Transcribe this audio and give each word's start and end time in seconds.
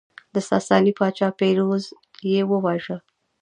د 0.33 0.35
ساساني 0.49 0.91
پاچا 0.99 1.27
پیروز 1.39 1.83
یې 2.31 2.41
وواژه 2.51 2.97